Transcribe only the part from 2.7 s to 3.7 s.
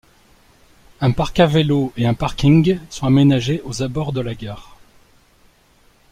sont aménagés